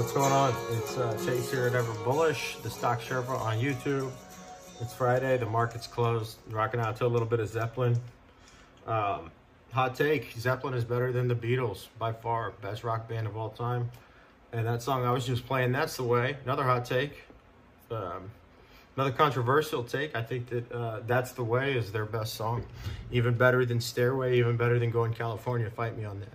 What's 0.00 0.12
going 0.12 0.32
on? 0.32 0.54
It's 0.78 0.96
uh, 0.96 1.14
Chase 1.26 1.50
here 1.50 1.66
at 1.66 1.74
Ever 1.74 1.92
Bullish, 2.04 2.56
the 2.62 2.70
Stock 2.70 3.02
Sherpa 3.02 3.38
on 3.38 3.58
YouTube. 3.58 4.10
It's 4.80 4.94
Friday, 4.94 5.36
the 5.36 5.44
market's 5.44 5.86
closed. 5.86 6.38
Rocking 6.48 6.80
out 6.80 6.96
to 6.96 7.06
a 7.06 7.06
little 7.06 7.28
bit 7.28 7.38
of 7.38 7.50
Zeppelin. 7.50 8.00
Um, 8.86 9.30
hot 9.72 9.94
take, 9.94 10.32
Zeppelin 10.38 10.72
is 10.72 10.84
better 10.84 11.12
than 11.12 11.28
the 11.28 11.34
Beatles, 11.34 11.88
by 11.98 12.14
far. 12.14 12.52
Best 12.62 12.82
rock 12.82 13.10
band 13.10 13.26
of 13.26 13.36
all 13.36 13.50
time. 13.50 13.90
And 14.54 14.66
that 14.66 14.80
song 14.80 15.04
I 15.04 15.12
was 15.12 15.26
just 15.26 15.46
playing, 15.46 15.70
That's 15.72 15.98
the 15.98 16.04
Way. 16.04 16.38
Another 16.44 16.64
hot 16.64 16.86
take. 16.86 17.24
Um, 17.90 18.30
another 18.96 19.12
controversial 19.12 19.84
take. 19.84 20.16
I 20.16 20.22
think 20.22 20.48
that 20.48 20.72
uh, 20.72 21.00
That's 21.06 21.32
the 21.32 21.44
Way 21.44 21.74
is 21.74 21.92
their 21.92 22.06
best 22.06 22.36
song. 22.36 22.64
Even 23.12 23.34
better 23.34 23.66
than 23.66 23.82
Stairway, 23.82 24.38
even 24.38 24.56
better 24.56 24.78
than 24.78 24.90
Going 24.90 25.12
California. 25.12 25.68
Fight 25.68 25.94
me 25.98 26.06
on 26.06 26.20
that 26.20 26.30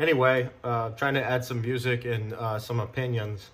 anyway, 0.00 0.48
uh, 0.64 0.90
trying 0.90 1.14
to 1.14 1.22
add 1.22 1.44
some 1.44 1.60
music 1.60 2.04
and 2.06 2.32
uh, 2.32 2.58
some 2.58 2.80
opinions 2.80 3.50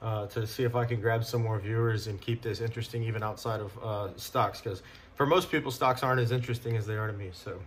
uh, 0.00 0.26
to 0.26 0.46
see 0.46 0.64
if 0.64 0.74
I 0.74 0.84
can 0.84 1.00
grab 1.00 1.24
some 1.24 1.42
more 1.42 1.60
viewers 1.60 2.08
and 2.08 2.20
keep 2.20 2.42
this 2.42 2.60
interesting 2.60 3.04
even 3.04 3.22
outside 3.22 3.60
of 3.60 3.78
uh, 3.82 4.08
stocks. 4.16 4.60
Because 4.60 4.82
for 5.14 5.26
most 5.26 5.50
people, 5.50 5.70
stocks 5.70 6.02
aren't 6.02 6.20
as 6.20 6.32
interesting 6.32 6.76
as 6.76 6.86
they 6.86 6.96
are 6.96 7.06
to 7.06 7.12
me. 7.12 7.30
So 7.32 7.60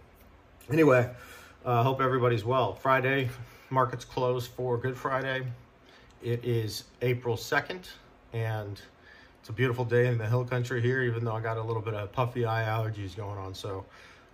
anyway, 0.70 1.10
uh, 1.64 1.84
hope 1.84 2.02
everybody's 2.02 2.44
well. 2.44 2.74
Friday, 2.74 3.30
markets 3.70 4.04
closed 4.04 4.52
for 4.52 4.78
Good 4.78 4.98
Friday. 4.98 5.46
It 6.22 6.44
is 6.44 6.86
April 7.02 7.38
2nd, 7.38 7.88
and 8.34 8.82
it's 9.40 9.50
a 9.50 9.54
beautiful 9.54 9.86
day 9.86 10.08
in 10.08 10.18
the 10.18 10.28
hill 10.28 10.44
country 10.44 10.82
here, 10.82 11.04
even 11.04 11.24
though 11.24 11.36
I 11.36 11.40
got 11.40 11.58
a 11.58 11.62
little 11.62 11.82
bit 11.82 11.94
of 11.94 12.12
puffy 12.12 12.46
eye 12.46 12.64
allergies 12.64 13.16
going 13.16 13.38
on. 13.38 13.54
So 13.54 13.86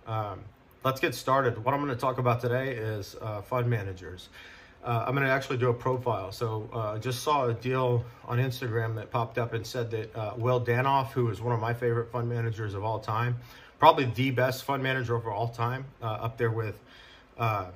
um, 0.06 0.40
let's 0.84 1.00
get 1.00 1.14
started. 1.14 1.64
What 1.64 1.74
I'm 1.74 1.80
going 1.80 1.94
to 1.94 2.00
talk 2.00 2.18
about 2.18 2.40
today 2.40 2.72
is 2.72 3.16
uh, 3.20 3.42
fund 3.42 3.68
managers. 3.68 4.28
Uh, 4.84 5.04
I'm 5.06 5.14
going 5.14 5.26
to 5.26 5.32
actually 5.32 5.58
do 5.58 5.70
a 5.70 5.74
profile. 5.74 6.32
So 6.32 6.68
I 6.72 6.76
uh, 6.76 6.98
just 6.98 7.22
saw 7.22 7.46
a 7.46 7.54
deal 7.54 8.04
on 8.24 8.38
Instagram 8.38 8.96
that 8.96 9.10
popped 9.10 9.38
up 9.38 9.52
and 9.52 9.64
said 9.64 9.92
that 9.92 10.16
uh, 10.16 10.34
Will 10.36 10.60
Danoff, 10.60 11.12
who 11.12 11.30
is 11.30 11.40
one 11.40 11.54
of 11.54 11.60
my 11.60 11.72
favorite 11.72 12.10
fund 12.10 12.28
managers 12.28 12.74
of 12.74 12.82
all 12.82 12.98
time, 12.98 13.36
probably 13.78 14.06
the 14.06 14.32
best 14.32 14.64
fund 14.64 14.82
manager 14.82 15.14
of 15.14 15.26
all 15.26 15.48
time, 15.48 15.84
uh, 16.02 16.06
up 16.06 16.36
there 16.36 16.50
with 16.50 16.78
uh, 17.38 17.66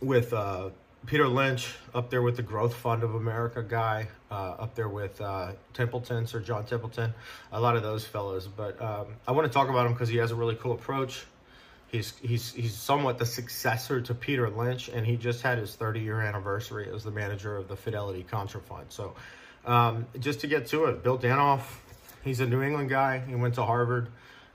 with 0.00 0.32
Peter 1.06 1.26
Lynch, 1.26 1.74
up 1.92 2.10
there 2.10 2.22
with 2.22 2.36
the 2.36 2.42
Growth 2.42 2.74
Fund 2.74 3.02
of 3.02 3.16
America 3.16 3.62
guy, 3.62 4.06
up 4.30 4.76
there 4.76 4.88
with 4.88 5.20
Templeton, 5.74 6.28
Sir 6.28 6.38
John 6.38 6.64
Templeton, 6.64 7.12
a 7.50 7.60
lot 7.60 7.76
of 7.76 7.82
those 7.82 8.04
fellows. 8.04 8.46
But 8.46 8.80
um, 8.80 9.06
I 9.26 9.32
want 9.32 9.48
to 9.48 9.52
talk 9.52 9.68
about 9.68 9.86
him 9.86 9.92
because 9.92 10.08
he 10.08 10.18
has 10.18 10.30
a 10.30 10.36
really 10.36 10.54
cool 10.54 10.72
approach. 10.72 11.24
He's 11.88 12.12
he's 12.20 12.52
he's 12.52 12.74
somewhat 12.74 13.18
the 13.18 13.24
successor 13.24 14.00
to 14.00 14.14
Peter 14.14 14.50
Lynch, 14.50 14.88
and 14.88 15.06
he 15.06 15.16
just 15.16 15.40
had 15.42 15.58
his 15.58 15.74
30 15.74 16.00
year 16.00 16.20
anniversary 16.20 16.88
as 16.94 17.02
the 17.02 17.10
manager 17.10 17.56
of 17.56 17.68
the 17.68 17.76
Fidelity 17.76 18.22
Contra 18.22 18.60
Fund. 18.60 18.86
So, 18.90 19.14
um, 19.64 20.06
just 20.20 20.40
to 20.40 20.46
get 20.46 20.66
to 20.68 20.84
it, 20.86 21.02
Bill 21.02 21.18
Danoff, 21.18 21.62
he's 22.22 22.40
a 22.40 22.46
New 22.46 22.62
England 22.62 22.90
guy. 22.90 23.20
He 23.20 23.34
went 23.34 23.54
to 23.54 23.64
Harvard. 23.64 24.08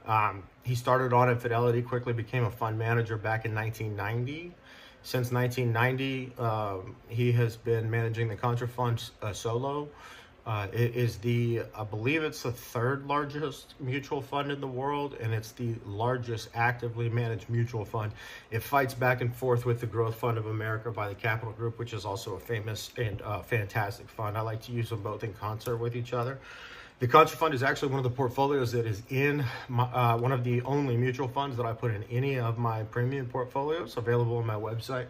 Um, 0.05 0.43
he 0.63 0.75
started 0.75 1.11
on 1.11 1.29
at 1.29 1.41
Fidelity, 1.41 1.81
quickly 1.81 2.13
became 2.13 2.43
a 2.43 2.51
fund 2.51 2.77
manager 2.77 3.17
back 3.17 3.45
in 3.45 3.55
1990. 3.55 4.53
Since 5.01 5.31
1990, 5.31 6.33
um, 6.39 6.95
he 7.09 7.31
has 7.33 7.57
been 7.57 7.89
managing 7.89 8.29
the 8.29 8.35
Contra 8.35 8.67
Fund 8.67 9.09
uh, 9.21 9.33
solo. 9.33 9.89
Uh, 10.45 10.67
it 10.73 10.94
is 10.94 11.17
the, 11.17 11.61
I 11.73 11.86
believe 11.86 12.22
it's 12.22 12.44
the 12.44 12.52
third 12.52 13.08
largest 13.08 13.75
mutual 13.80 14.22
fund 14.22 14.52
in 14.52 14.59
the 14.59 14.67
world, 14.67 15.16
and 15.22 15.33
it's 15.33 15.53
the 15.53 15.75
largest 15.85 16.50
actively 16.53 17.08
managed 17.08 17.50
mutual 17.50 17.85
fund. 17.85 18.11
It 18.52 18.61
fights 18.61 18.94
back 18.94 19.22
and 19.22 19.33
forth 19.33 19.66
with 19.66 19.80
the 19.80 19.85
Growth 19.88 20.16
Fund 20.16 20.38
of 20.38 20.47
America 20.47 20.91
by 20.91 21.08
the 21.08 21.16
Capital 21.16 21.53
Group, 21.53 21.80
which 21.80 21.94
is 21.94 22.03
also 22.03 22.35
a 22.35 22.39
famous 22.39 22.91
and 22.97 23.22
uh, 23.22 23.41
fantastic 23.41 24.09
fund. 24.09 24.38
I 24.38 24.41
like 24.41 24.62
to 24.63 24.73
use 24.73 24.90
them 24.90 25.01
both 25.01 25.23
in 25.23 25.34
concert 25.34 25.78
with 25.78 25.95
each 25.95 26.12
other. 26.12 26.38
The 27.00 27.07
Contra 27.07 27.38
Fund 27.38 27.53
is 27.53 27.63
actually 27.63 27.90
one 27.90 28.00
of 28.00 28.03
the 28.03 28.09
portfolios 28.09 28.72
that 28.73 28.85
is 28.85 29.01
in 29.09 29.44
my, 29.67 29.84
uh, 29.84 30.17
one 30.17 30.31
of 30.31 30.44
the 30.44 30.62
only 30.62 30.96
mutual 30.96 31.28
funds 31.28 31.57
that 31.57 31.66
I 31.66 31.73
put 31.73 31.94
in 31.94 32.03
any 32.12 32.38
of 32.40 32.57
my 32.57 32.84
premium 32.84 33.25
portfolios 33.28 33.97
available 33.97 34.38
on 34.38 34.46
my 34.46 34.56
website. 34.56 35.07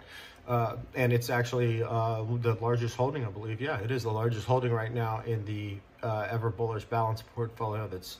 Uh, 0.47 0.75
and 0.93 1.13
it's 1.13 1.29
actually 1.29 1.81
uh, 1.81 2.23
the 2.41 2.57
largest 2.59 2.95
holding, 2.95 3.25
I 3.25 3.29
believe. 3.29 3.61
Yeah, 3.61 3.79
it 3.79 3.91
is 3.91 4.03
the 4.03 4.11
largest 4.11 4.45
holding 4.45 4.73
right 4.73 4.93
now 4.93 5.21
in 5.25 5.45
the 5.45 5.77
uh, 6.01 6.27
Ever 6.29 6.49
Bullish 6.49 6.83
Balance 6.83 7.21
portfolio 7.21 7.87
that's 7.87 8.17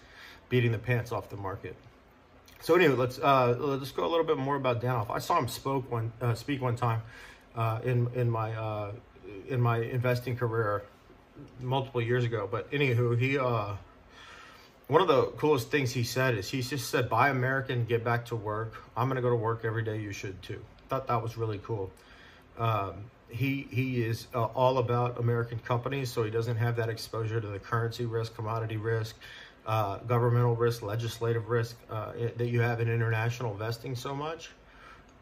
beating 0.48 0.72
the 0.72 0.78
pants 0.78 1.12
off 1.12 1.30
the 1.30 1.36
market. 1.36 1.76
So 2.62 2.76
anyway, 2.76 2.96
let's 2.96 3.20
uh, 3.20 3.58
let's 3.60 3.92
go 3.92 4.06
a 4.06 4.08
little 4.08 4.26
bit 4.26 4.38
more 4.38 4.56
about 4.56 4.82
Danoff. 4.82 5.10
I 5.10 5.20
saw 5.20 5.38
him 5.38 5.50
spoke 5.50 5.92
one 5.92 6.14
uh, 6.22 6.34
speak 6.34 6.62
one 6.62 6.78
time 6.78 7.02
uh, 7.58 7.80
in 7.84 8.08
in 8.16 8.30
my 8.30 8.92
in 9.50 9.60
my 9.60 9.80
investing 9.80 10.38
career 10.38 10.84
multiple 11.60 12.02
years 12.02 12.24
ago. 12.24 12.48
But 12.50 12.72
anywho, 12.72 13.20
he 13.20 13.38
one 14.88 15.02
of 15.02 15.08
the 15.10 15.24
coolest 15.38 15.72
things 15.72 15.92
he 15.92 16.04
said 16.04 16.36
is 16.38 16.50
he 16.50 16.62
just 16.62 16.90
said, 16.90 17.10
"Buy 17.10 17.30
American, 17.30 17.84
get 17.84 18.06
back 18.06 18.26
to 18.28 18.38
work. 18.38 18.76
I'm 18.96 19.10
gonna 19.10 19.22
go 19.22 19.30
to 19.30 19.36
work 19.36 19.66
every 19.66 19.84
day. 19.84 20.00
You 20.00 20.14
should 20.14 20.42
too." 20.42 20.64
Thought 20.88 21.08
that 21.08 21.22
was 21.22 21.36
really 21.36 21.60
cool. 21.64 21.92
Um, 22.58 23.06
he 23.30 23.68
he 23.72 24.04
is 24.04 24.28
uh, 24.34 24.44
all 24.46 24.78
about 24.78 25.20
American 25.20 25.60
companies, 25.60 26.12
so 26.12 26.24
he 26.24 26.30
doesn't 26.30 26.58
have 26.58 26.76
that 26.76 26.90
exposure 26.90 27.42
to 27.42 27.48
the 27.48 27.60
currency 27.60 28.06
risk, 28.06 28.36
commodity 28.36 28.78
risk, 28.78 29.16
uh, 29.66 29.98
governmental 30.00 30.56
risk, 30.56 30.84
legislative 30.84 31.50
risk 31.50 31.76
uh, 31.90 32.12
that 32.38 32.48
you 32.48 32.62
have 32.62 32.80
in 32.80 32.88
international 32.88 33.52
investing 33.52 33.96
so 33.96 34.16
much. 34.16 34.52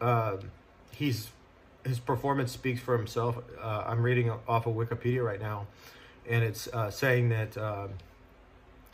Um, 0.01 0.39
he's 0.91 1.29
his 1.85 1.99
performance 1.99 2.51
speaks 2.51 2.81
for 2.81 2.97
himself. 2.97 3.37
Uh, 3.59 3.83
I'm 3.87 4.03
reading 4.03 4.29
off 4.47 4.67
of 4.67 4.75
Wikipedia 4.75 5.23
right 5.23 5.39
now, 5.39 5.67
and 6.27 6.43
it's 6.43 6.67
uh, 6.67 6.91
saying 6.91 7.29
that. 7.29 7.57
Um, 7.57 7.91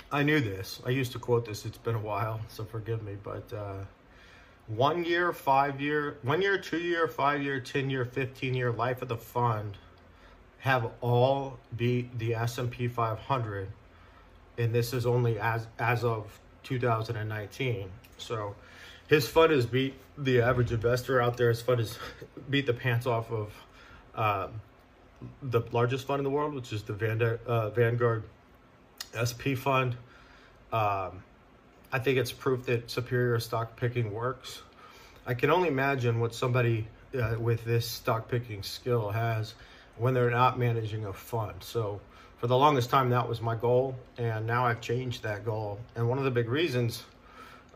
I 0.10 0.24
knew 0.24 0.40
this. 0.40 0.82
I 0.86 0.92
used 0.92 1.12
to 1.12 1.20
quote 1.20 1.46
this. 1.46 1.66
It's 1.66 1.78
been 1.78 1.96
a 1.96 2.00
while, 2.00 2.40
so 2.48 2.64
forgive 2.64 3.04
me, 3.04 3.18
but 3.22 3.52
uh, 3.54 3.84
one 4.68 5.04
year, 5.04 5.32
five 5.32 5.80
year, 5.80 6.18
one 6.24 6.42
year, 6.42 6.58
two 6.58 6.78
year, 6.78 7.08
five 7.08 7.42
year, 7.42 7.60
10 7.60 7.90
year, 7.90 8.06
15 8.06 8.54
year 8.54 8.72
life 8.72 9.02
of 9.02 9.08
the 9.08 9.18
fund 9.18 9.78
have 10.60 10.90
all 11.02 11.58
be 11.76 12.10
the 12.18 12.34
S&P 12.36 12.88
500 12.88 13.70
and 14.58 14.74
this 14.74 14.92
is 14.92 15.06
only 15.06 15.40
as 15.40 15.68
as 15.78 16.04
of 16.04 16.40
2019 16.64 17.90
so 18.18 18.56
his 19.08 19.28
fund 19.28 19.52
has 19.52 19.66
beat 19.66 19.94
the 20.18 20.42
average 20.42 20.72
investor 20.72 21.22
out 21.22 21.38
there. 21.38 21.50
His 21.50 21.62
fund 21.62 21.80
has 21.80 21.98
beat 22.50 22.66
the 22.66 22.74
pants 22.74 23.06
off 23.06 23.32
of 23.32 23.54
uh, 24.16 24.48
the 25.42 25.62
largest 25.72 26.06
fund 26.06 26.20
in 26.20 26.24
the 26.24 26.30
world 26.30 26.54
which 26.54 26.74
is 26.74 26.84
the 26.84 26.94
Vanguard, 26.94 27.40
uh, 27.48 27.70
Vanguard 27.70 28.24
SP 29.16 29.56
fund. 29.56 29.96
Um, 30.74 31.24
I 31.92 32.00
think 32.00 32.18
it's 32.18 32.32
proof 32.32 32.66
that 32.66 32.90
superior 32.92 33.40
stock 33.40 33.76
picking 33.78 34.14
works. 34.14 34.62
I 35.26 35.34
can 35.34 35.50
only 35.50 35.70
imagine 35.70 36.20
what 36.20 36.36
somebody 36.36 36.88
uh, 37.18 37.36
with 37.40 37.64
this 37.64 37.88
stock 37.88 38.30
picking 38.30 38.64
skill 38.64 39.10
has 39.10 39.54
when 39.98 40.14
they're 40.14 40.30
not 40.30 40.60
managing 40.60 41.06
a 41.06 41.14
fund. 41.14 41.56
So 41.62 42.02
for 42.38 42.48
the 42.48 42.58
longest 42.58 42.90
time, 42.90 43.10
that 43.12 43.28
was 43.28 43.42
my 43.42 43.56
goal, 43.56 43.96
and 44.18 44.46
now 44.46 44.66
I've 44.66 44.82
changed 44.82 45.24
that 45.24 45.46
goal. 45.46 45.80
And 45.96 46.08
one 46.08 46.18
of 46.18 46.26
the 46.26 46.32
big 46.32 46.50
reasons, 46.50 47.04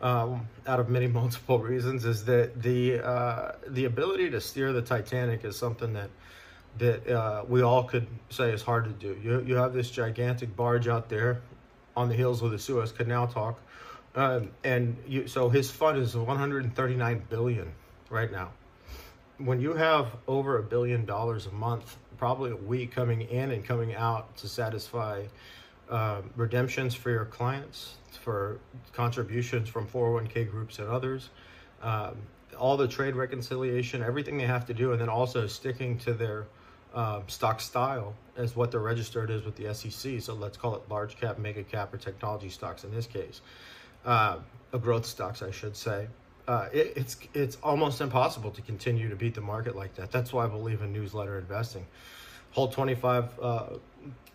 um, 0.01 0.47
out 0.67 0.79
of 0.79 0.89
many 0.89 1.07
multiple 1.21 1.59
reasons, 1.59 2.05
is 2.05 2.25
that 2.25 2.61
the 2.61 3.00
uh, 3.00 3.53
the 3.67 3.85
ability 3.85 4.29
to 4.31 4.41
steer 4.41 4.73
the 4.73 4.81
Titanic 4.81 5.45
is 5.45 5.55
something 5.55 5.94
that 5.94 6.09
that 6.79 7.07
uh, 7.07 7.44
we 7.47 7.61
all 7.61 7.83
could 7.83 8.07
say 8.29 8.51
is 8.51 8.61
hard 8.61 8.85
to 8.85 8.91
do. 8.91 9.19
You 9.23 9.41
you 9.41 9.55
have 9.55 9.73
this 9.73 9.89
gigantic 9.89 10.55
barge 10.55 10.88
out 10.88 11.09
there 11.09 11.41
on 11.95 12.09
the 12.09 12.16
heels 12.16 12.41
of 12.41 12.51
the 12.51 12.59
Suez 12.59 12.91
Canal 12.91 13.27
talk 13.27 13.59
um, 14.16 14.51
and 14.63 14.97
you, 15.07 15.27
so 15.27 15.49
his 15.49 15.72
fund 15.72 15.97
is 15.97 16.15
139 16.15 17.24
billion 17.30 17.71
right 18.09 18.31
now. 18.31 18.51
When 19.38 19.62
you 19.62 19.74
have 19.74 20.15
over 20.27 20.57
a 20.57 20.63
billion 20.63 21.06
dollars 21.06 21.47
a 21.47 21.51
month, 21.51 21.97
probably 22.18 22.51
a 22.51 22.56
week 22.56 22.91
coming 22.91 23.21
in 23.21 23.51
and 23.51 23.65
coming 23.65 23.95
out 23.95 24.36
to 24.38 24.47
satisfy 24.47 25.24
uh, 25.89 26.21
redemptions 26.36 26.94
for 26.94 27.09
your 27.09 27.25
clients, 27.25 27.95
for 28.21 28.59
contributions 28.94 29.69
from 29.69 29.88
401k 29.88 30.50
groups 30.50 30.80
and 30.80 30.88
others, 30.89 31.30
um, 31.81 32.15
all 32.59 32.77
the 32.77 32.88
trade 32.88 33.15
reconciliation, 33.15 34.03
everything 34.03 34.38
they 34.38 34.45
have 34.45 34.65
to 34.65 34.74
do, 34.74 34.91
and 34.91 35.01
then 35.01 35.09
also 35.09 35.47
sticking 35.47 35.97
to 35.97 36.13
their 36.13 36.45
uh, 36.94 37.21
stock 37.27 37.62
style 37.62 38.13
as 38.36 38.56
what 38.56 38.69
they're 38.69 38.81
registered 38.81 39.31
is 39.31 39.44
with 39.44 39.56
the 39.56 39.74
SEC. 39.74 40.21
So 40.21 40.33
let's 40.33 40.57
call 40.57 40.75
it 40.75 40.81
large 40.89 41.15
cap, 41.15 41.39
mega 41.39 41.63
cap, 41.63 41.94
or 41.94 41.97
technology 41.97 42.50
stocks 42.50 42.83
in 42.83 42.94
this 42.94 43.07
case 43.07 43.41
uh, 44.06 44.38
growth 44.80 45.06
stocks, 45.06 45.42
I 45.42 45.51
should 45.51 45.75
say. 45.75 46.07
Uh, 46.48 46.68
it, 46.74 46.94
it's 46.95 47.18
it's 47.33 47.57
almost 47.63 48.01
impossible 48.01 48.51
to 48.51 48.62
continue 48.62 49.09
to 49.09 49.15
beat 49.15 49.36
the 49.36 49.42
market 49.42 49.75
like 49.75 49.95
that. 49.95 50.12
That's 50.12 50.33
why 50.33 50.45
I 50.45 50.48
believe 50.48 50.81
in 50.81 50.92
newsletter 50.92 51.38
investing. 51.38 51.86
Hold 52.51 52.74
25, 52.74 53.39
uh, 53.42 53.65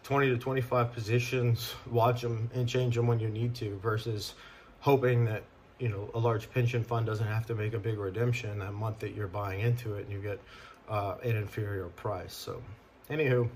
20 0.02 0.28
to 0.30 0.38
25 0.38 0.92
positions, 0.92 1.74
watch 1.90 2.22
them 2.22 2.48
and 2.54 2.68
change 2.68 2.94
them 2.94 3.06
when 3.06 3.20
you 3.20 3.28
need 3.28 3.54
to 3.56 3.76
versus 3.80 4.34
hoping 4.80 5.24
that, 5.26 5.42
you 5.78 5.88
know, 5.88 6.08
a 6.14 6.18
large 6.18 6.50
pension 6.50 6.82
fund 6.82 7.04
doesn't 7.04 7.26
have 7.26 7.44
to 7.46 7.54
make 7.54 7.74
a 7.74 7.78
big 7.78 7.98
redemption 7.98 8.60
that 8.60 8.72
month 8.72 9.00
that 9.00 9.14
you're 9.14 9.26
buying 9.26 9.60
into 9.60 9.94
it 9.96 10.04
and 10.04 10.12
you 10.12 10.20
get 10.20 10.40
uh, 10.88 11.16
an 11.22 11.36
inferior 11.36 11.88
price. 11.88 12.32
So 12.32 12.62
anywho, 13.10 13.48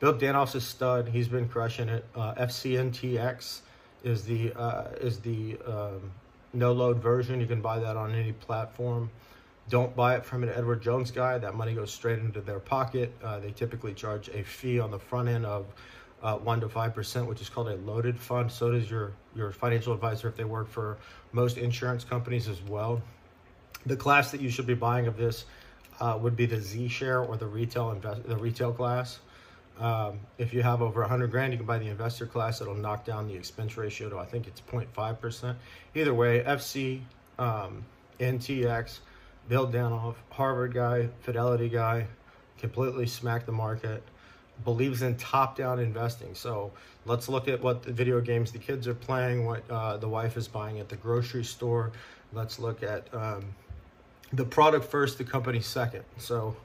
Bill 0.00 0.14
Danoff's 0.14 0.56
a 0.56 0.60
stud. 0.60 1.08
He's 1.08 1.28
been 1.28 1.48
crushing 1.48 1.88
it. 1.88 2.04
Uh, 2.16 2.34
FCNTX 2.34 3.60
is 4.04 4.24
the 4.24 4.52
uh, 4.54 4.88
is 5.00 5.20
the 5.20 5.58
um, 5.66 6.10
no 6.52 6.72
load 6.72 6.98
version. 6.98 7.40
You 7.40 7.46
can 7.46 7.60
buy 7.60 7.78
that 7.78 7.96
on 7.96 8.14
any 8.14 8.32
platform. 8.32 9.10
Don't 9.68 9.94
buy 9.94 10.16
it 10.16 10.24
from 10.24 10.42
an 10.42 10.50
Edward 10.50 10.82
Jones 10.82 11.10
guy. 11.10 11.38
That 11.38 11.54
money 11.54 11.74
goes 11.74 11.92
straight 11.92 12.18
into 12.18 12.40
their 12.40 12.58
pocket. 12.58 13.12
Uh, 13.22 13.38
they 13.38 13.52
typically 13.52 13.94
charge 13.94 14.28
a 14.28 14.42
fee 14.42 14.80
on 14.80 14.90
the 14.90 14.98
front 14.98 15.28
end 15.28 15.46
of 15.46 15.66
uh, 16.22 16.36
one 16.36 16.60
to 16.60 16.68
five 16.68 16.94
percent, 16.94 17.26
which 17.26 17.40
is 17.40 17.48
called 17.48 17.68
a 17.68 17.76
loaded 17.76 18.18
fund. 18.18 18.50
So 18.50 18.72
does 18.72 18.90
your 18.90 19.12
your 19.34 19.52
financial 19.52 19.92
advisor 19.92 20.28
if 20.28 20.36
they 20.36 20.44
work 20.44 20.68
for 20.68 20.98
most 21.32 21.56
insurance 21.58 22.04
companies 22.04 22.48
as 22.48 22.60
well. 22.62 23.00
The 23.86 23.96
class 23.96 24.30
that 24.30 24.40
you 24.40 24.50
should 24.50 24.66
be 24.66 24.74
buying 24.74 25.06
of 25.06 25.16
this 25.16 25.44
uh, 26.00 26.18
would 26.20 26.36
be 26.36 26.46
the 26.46 26.60
Z 26.60 26.88
share 26.88 27.20
or 27.20 27.36
the 27.36 27.46
retail 27.46 27.90
invest 27.90 28.24
the 28.24 28.36
retail 28.36 28.72
class. 28.72 29.20
Um, 29.78 30.20
if 30.38 30.52
you 30.52 30.62
have 30.62 30.82
over 30.82 31.00
100 31.00 31.30
grand, 31.30 31.52
you 31.52 31.56
can 31.58 31.66
buy 31.66 31.78
the 31.78 31.88
investor 31.88 32.26
class. 32.26 32.60
It'll 32.60 32.74
knock 32.74 33.04
down 33.04 33.26
the 33.26 33.34
expense 33.34 33.76
ratio 33.76 34.08
to 34.10 34.18
I 34.18 34.24
think 34.24 34.46
it's 34.46 34.60
0.5 34.60 35.20
percent. 35.20 35.58
Either 35.94 36.14
way, 36.14 36.42
FC, 36.44 37.00
um, 37.38 37.84
NTX, 38.20 38.98
Bill 39.48 39.66
Danoff, 39.66 40.14
Harvard 40.30 40.74
guy, 40.74 41.08
Fidelity 41.20 41.68
guy, 41.68 42.06
completely 42.58 43.06
smacked 43.06 43.46
the 43.46 43.52
market. 43.52 44.02
Believes 44.64 45.02
in 45.02 45.16
top-down 45.16 45.80
investing. 45.80 46.34
So 46.34 46.70
let's 47.06 47.28
look 47.28 47.48
at 47.48 47.60
what 47.60 47.82
the 47.82 47.92
video 47.92 48.20
games 48.20 48.52
the 48.52 48.58
kids 48.58 48.86
are 48.86 48.94
playing, 48.94 49.44
what 49.44 49.68
uh, 49.68 49.96
the 49.96 50.08
wife 50.08 50.36
is 50.36 50.46
buying 50.46 50.78
at 50.78 50.88
the 50.88 50.96
grocery 50.96 51.42
store. 51.42 51.90
Let's 52.32 52.58
look 52.58 52.82
at 52.82 53.12
um, 53.12 53.54
the 54.32 54.44
product 54.44 54.84
first, 54.84 55.18
the 55.18 55.24
company 55.24 55.60
second. 55.60 56.04
So 56.18 56.56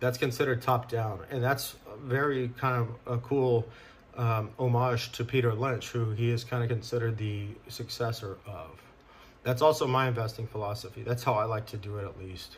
that's 0.00 0.18
considered 0.18 0.62
top 0.62 0.90
down. 0.90 1.20
And 1.30 1.42
that's 1.42 1.76
very 2.02 2.48
kind 2.58 2.76
of 3.06 3.14
a 3.14 3.18
cool 3.18 3.66
um, 4.16 4.50
homage 4.58 5.12
to 5.12 5.24
Peter 5.24 5.52
Lynch, 5.52 5.88
who 5.88 6.10
he 6.10 6.30
is 6.30 6.44
kind 6.44 6.62
of 6.62 6.68
considered 6.68 7.16
the 7.16 7.48
successor 7.68 8.38
of. 8.46 8.82
That's 9.42 9.62
also 9.62 9.86
my 9.86 10.08
investing 10.08 10.46
philosophy. 10.46 11.02
That's 11.02 11.22
how 11.22 11.34
I 11.34 11.44
like 11.44 11.66
to 11.66 11.76
do 11.76 11.98
it, 11.98 12.04
at 12.04 12.18
least. 12.18 12.56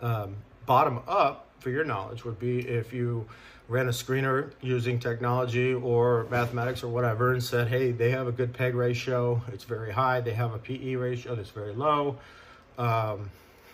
Um, 0.00 0.36
bottom 0.66 1.00
up, 1.06 1.46
for 1.58 1.70
your 1.70 1.84
knowledge, 1.84 2.24
would 2.24 2.38
be 2.38 2.60
if 2.60 2.92
you 2.92 3.26
ran 3.68 3.88
a 3.88 3.92
screener 3.92 4.52
using 4.62 4.98
technology 4.98 5.74
or 5.74 6.26
mathematics 6.30 6.82
or 6.82 6.88
whatever 6.88 7.32
and 7.32 7.42
said, 7.42 7.68
hey, 7.68 7.90
they 7.90 8.10
have 8.10 8.26
a 8.26 8.32
good 8.32 8.54
PEG 8.54 8.74
ratio, 8.74 9.42
it's 9.52 9.64
very 9.64 9.92
high, 9.92 10.20
they 10.20 10.32
have 10.32 10.54
a 10.54 10.58
PE 10.58 10.94
ratio 10.94 11.34
that's 11.34 11.50
very 11.50 11.74
low. 11.74 12.16
Um, 12.78 13.28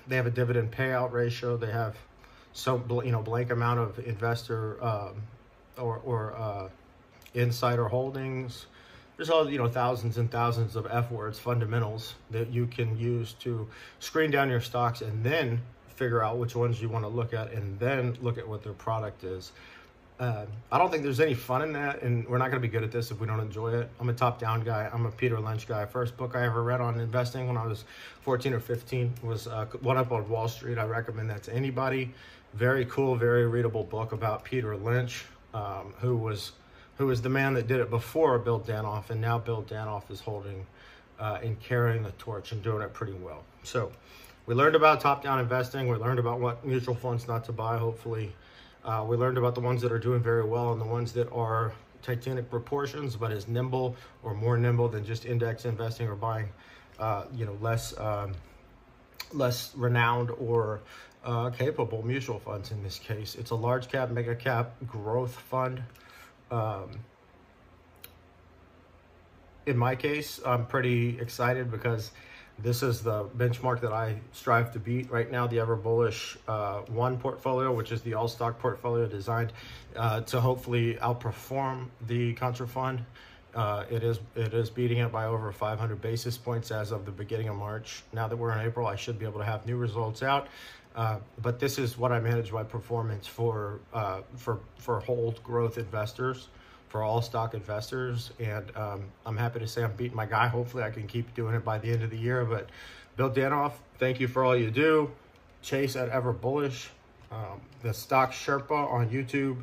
they 0.07 0.17
have 0.17 0.27
a 0.27 0.31
dividend 0.31 0.73
payout 0.73 1.13
ratio. 1.13 1.57
They 1.57 1.71
have 1.71 1.97
so 2.55 2.83
you 3.05 3.13
know 3.13 3.21
blank 3.21 3.51
amount 3.51 3.81
of 3.81 3.99
investor 4.07 4.83
um, 4.83 5.23
or 5.77 6.01
or 6.05 6.35
uh, 6.35 6.69
insider 7.35 7.89
holdings. 7.89 8.67
There's 9.17 9.29
all 9.29 9.51
you 9.51 9.59
know 9.59 9.69
thousands 9.69 10.17
and 10.17 10.31
thousands 10.31 10.77
of 10.77 10.87
F 10.91 11.11
words 11.11 11.39
fundamentals 11.39 12.15
that 12.31 12.51
you 12.51 12.67
can 12.67 12.97
use 12.99 13.35
to 13.41 13.69
screen 13.99 14.31
down 14.31 14.49
your 14.49 14.61
stocks 14.61 15.03
and 15.03 15.23
then 15.23 15.61
figure 15.89 16.25
out 16.25 16.39
which 16.39 16.57
ones 16.57 16.81
you 16.81 16.89
want 16.89 17.05
to 17.05 17.09
look 17.09 17.35
at 17.35 17.53
and 17.53 17.79
then 17.79 18.17
look 18.21 18.39
at 18.39 18.49
what 18.49 18.63
their 18.63 18.73
product 18.73 19.25
is. 19.25 19.53
Uh, 20.19 20.47
I 20.71 20.79
don't 20.79 20.93
think 20.93 21.03
there's 21.03 21.19
any 21.19 21.35
fun 21.35 21.63
in 21.63 21.73
that, 21.73 22.03
and 22.03 22.27
we're 22.29 22.39
not 22.39 22.51
going 22.51 22.63
to 22.63 22.67
be 22.67 22.71
good 22.71 22.85
at 22.85 22.93
this 22.93 23.11
if 23.11 23.19
we 23.19 23.27
don't 23.27 23.41
enjoy 23.41 23.75
it. 23.75 23.91
I'm 23.99 24.09
a 24.09 24.13
top-down 24.13 24.63
guy. 24.63 24.89
I'm 24.93 25.07
a 25.07 25.11
Peter 25.11 25.41
Lynch 25.41 25.67
guy. 25.67 25.85
First 25.87 26.17
book 26.17 26.37
I 26.37 26.45
ever 26.45 26.63
read 26.63 26.81
on 26.81 27.01
investing 27.01 27.49
when 27.49 27.57
I 27.57 27.67
was 27.67 27.85
14 28.21 28.53
or 28.53 28.61
15 28.61 29.13
was 29.25 29.49
uh, 29.49 29.67
One 29.81 29.97
Up 29.97 30.13
on 30.13 30.29
Wall 30.29 30.47
Street. 30.47 30.79
I 30.79 30.85
recommend 30.85 31.31
that 31.31 31.43
to 31.45 31.53
anybody. 31.53 32.15
Very 32.53 32.85
cool, 32.85 33.17
very 33.17 33.49
readable 33.49 33.83
book 33.83 34.13
about 34.13 34.45
Peter 34.45 34.77
Lynch, 34.77 35.25
um, 35.53 35.93
who 36.01 36.17
was 36.17 36.53
who 36.97 37.07
was 37.07 37.21
the 37.21 37.29
man 37.29 37.55
that 37.55 37.67
did 37.67 37.81
it 37.81 37.91
before 37.91 38.39
Bill 38.39 38.61
Danoff, 38.61 39.11
and 39.11 39.21
now 39.21 39.37
Bill 39.37 39.65
Danoff 39.65 40.13
is 40.13 40.21
holding 40.21 40.65
uh, 41.19 41.41
and 41.43 41.59
carrying 41.59 42.05
the 42.05 42.13
torch 42.13 42.53
and 42.53 42.63
doing 42.63 42.83
it 42.83 42.93
pretty 42.93 43.15
well. 43.15 43.43
So 43.65 43.91
we 44.47 44.55
learned 44.55 44.77
about 44.77 45.01
top-down 45.01 45.41
investing. 45.41 45.89
We 45.89 45.97
learned 45.97 46.21
about 46.21 46.39
what 46.39 46.65
mutual 46.65 46.95
funds 46.95 47.27
not 47.27 47.45
to 47.47 47.53
buy. 47.53 47.79
Hopefully 47.79 48.33
uh, 48.85 49.05
we 49.07 49.17
learned 49.17 49.39
about 49.39 49.55
the 49.55 49.61
ones 49.61 49.81
that 49.83 49.93
are 49.93 49.99
doing 49.99 50.23
very 50.23 50.45
well 50.45 50.73
and 50.73 50.81
the 50.81 50.87
ones 50.87 51.13
that 51.13 51.31
are 51.33 51.73
titanic 52.03 52.51
proportions, 52.51 53.17
but 53.17 53.33
is 53.33 53.49
nimble 53.49 53.97
or 54.23 54.35
more 54.35 54.59
nimble 54.59 54.89
than 54.89 55.05
just 55.05 55.25
index 55.25 55.65
investing 55.65 56.07
or 56.07 56.15
buying, 56.15 56.49
uh, 56.99 57.25
you 57.35 57.47
know, 57.47 57.57
less 57.61 57.99
um, 57.99 58.35
less 59.33 59.75
renowned 59.75 60.31
or 60.33 60.81
uh, 61.25 61.51
capable 61.51 62.05
mutual 62.05 62.39
funds. 62.39 62.71
In 62.71 62.83
this 62.83 62.99
case, 62.99 63.35
it's 63.35 63.51
a 63.51 63.55
large 63.55 63.89
cap, 63.89 64.11
mega 64.11 64.35
cap 64.35 64.75
growth 64.87 65.35
fund. 65.35 65.83
Um, 66.51 66.91
in 69.67 69.79
my 69.79 69.97
case, 69.97 70.41
I'm 70.45 70.67
pretty 70.67 71.19
excited 71.19 71.71
because 71.71 72.11
this 72.59 72.83
is 72.83 73.03
the 73.03 73.25
benchmark 73.37 73.81
that 73.81 73.93
I 73.93 74.17
strive 74.33 74.73
to 74.73 74.79
beat 74.79 75.11
right 75.11 75.31
now, 75.31 75.47
the 75.47 75.59
Ever 75.59 75.77
Bullish 75.77 76.37
uh, 76.47 76.81
One 76.83 77.19
portfolio, 77.19 77.73
which 77.73 77.91
is 77.93 78.01
the 78.03 78.15
all 78.15 78.29
stock 78.29 78.59
portfolio 78.59 79.07
designed 79.07 79.53
uh, 79.97 80.21
to 80.23 80.41
hopefully 80.41 80.95
outperform 81.03 81.89
the 82.07 82.33
Contra 82.35 82.67
Fund. 82.67 83.05
Uh, 83.55 83.85
it 83.91 84.03
is 84.03 84.19
it 84.35 84.53
is 84.53 84.71
beating 84.71 84.99
it 84.99 85.13
by 85.13 85.27
over 85.27 85.51
500 85.53 86.01
basis 86.01 86.37
points 86.37 86.71
as 86.71 86.91
of 86.91 87.05
the 87.05 87.13
beginning 87.13 87.49
of 87.49 87.57
March. 87.57 88.03
Now 88.13 88.29
that 88.29 88.37
we're 88.37 88.53
in 88.53 88.65
April, 88.67 88.87
I 88.87 88.97
should 88.97 89.19
be 89.19 89.27
able 89.27 89.39
to 89.41 89.47
have 89.47 89.67
new 89.67 89.77
results 89.77 90.23
out. 90.23 90.49
Uh, 90.97 91.19
but 91.43 91.59
this 91.59 91.79
is 91.79 91.99
what 91.99 92.13
I 92.13 92.21
manage 92.21 92.53
my 92.53 92.63
performance 92.63 93.27
for 93.27 93.81
uh, 93.93 94.21
for 94.37 94.61
for 94.79 95.01
hold 95.01 95.43
growth 95.43 95.77
investors 95.77 96.49
for 96.89 97.03
all 97.03 97.23
stock 97.23 97.55
investors. 97.55 98.31
And 98.39 98.65
um, 98.77 99.05
I'm 99.27 99.37
happy 99.37 99.61
to 99.61 99.67
say 99.67 99.83
I'm 99.83 99.95
beating 99.95 100.17
my 100.17 100.27
guy. 100.27 100.49
Hopefully, 100.49 100.83
I 100.83 100.91
can 100.91 101.07
keep 101.07 101.35
doing 101.35 101.55
it 101.55 101.65
by 101.65 101.79
the 101.79 101.91
end 101.91 102.03
of 102.03 102.11
the 102.11 102.19
year. 102.19 102.45
But 102.45 102.69
Bill 103.17 103.31
Danoff, 103.31 103.73
thank 103.99 104.21
you 104.21 104.29
for 104.29 104.45
all 104.45 104.57
you 104.57 104.71
do. 104.71 105.11
Chase 105.63 105.97
at 105.97 106.09
Ever 106.11 106.33
Bullish, 106.33 106.91
um, 107.31 107.61
the 107.83 107.95
Stock 107.95 108.33
Sherpa 108.33 108.93
on 108.93 109.09
YouTube, 109.09 109.63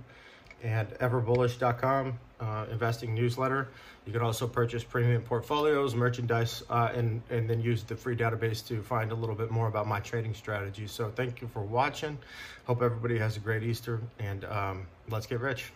and 0.64 0.90
everbullish.com 1.00 2.18
uh, 2.42 2.66
investing 2.72 3.14
newsletter. 3.14 3.70
You 4.06 4.12
can 4.12 4.22
also 4.22 4.48
purchase 4.48 4.84
premium 4.84 5.22
portfolios, 5.22 5.94
merchandise, 5.94 6.64
uh, 6.70 6.90
and, 6.94 7.22
and 7.30 7.50
then 7.50 7.62
use 7.62 7.84
the 7.84 7.96
free 7.96 8.16
database 8.16 8.66
to 8.68 8.82
find 8.82 9.12
a 9.12 9.16
little 9.16 9.36
bit 9.36 9.52
more 9.52 9.68
about 9.68 9.88
my 9.88 10.00
trading 10.00 10.34
strategy. 10.34 10.88
So 10.88 11.12
thank 11.16 11.42
you 11.42 11.48
for 11.48 11.62
watching. 11.62 12.18
Hope 12.66 12.82
everybody 12.82 13.20
has 13.20 13.38
a 13.38 13.40
great 13.40 13.64
Easter, 13.64 14.02
and 14.20 14.44
um, 14.46 14.88
let's 15.10 15.28
get 15.28 15.40
rich. 15.40 15.72